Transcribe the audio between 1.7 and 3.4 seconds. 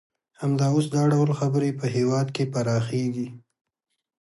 په هېواد کې پراخیږي